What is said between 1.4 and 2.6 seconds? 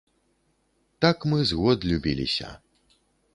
з год любіліся.